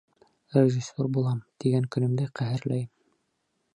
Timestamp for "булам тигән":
1.17-1.85